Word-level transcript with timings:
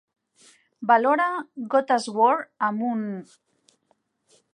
Valora 0.91 1.27
"Gota's 1.73 2.07
War" 2.15 2.33
amb 2.69 2.87
un 2.93 3.05